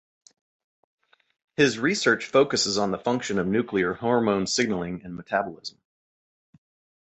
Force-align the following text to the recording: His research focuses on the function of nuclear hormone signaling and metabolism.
His 1.57 1.77
research 1.77 2.25
focuses 2.25 2.79
on 2.79 2.89
the 2.89 2.97
function 2.97 3.37
of 3.37 3.45
nuclear 3.45 3.93
hormone 3.93 4.47
signaling 4.47 5.03
and 5.03 5.15
metabolism. 5.15 5.77